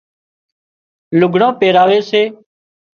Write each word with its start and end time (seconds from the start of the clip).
لگھڙان 1.19 1.51
پيراوي 1.59 1.99
سي 2.09 2.21